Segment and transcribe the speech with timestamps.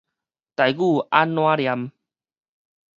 [0.03, 0.13] 台語按怎
[1.35, 1.91] 唸